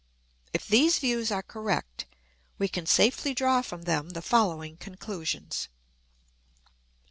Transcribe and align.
If 0.51 0.67
these 0.67 0.97
views 0.97 1.29
are 1.31 1.43
correct, 1.43 2.07
we 2.57 2.67
can 2.67 2.87
safely 2.87 3.35
draw 3.35 3.61
from 3.61 3.83
them 3.83 4.09
the 4.09 4.23
following 4.23 4.77
conclusions. 4.77 5.67